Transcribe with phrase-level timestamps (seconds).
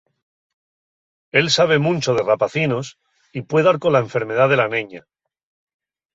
[1.31, 2.97] Él sabe muncho de rapacinos
[3.37, 5.01] y pue dar cola enfermedá de la neña.